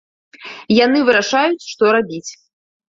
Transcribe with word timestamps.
Яны 0.85 0.99
вырашаюць, 1.11 1.67
што 1.71 1.83
рабіць. 2.01 2.27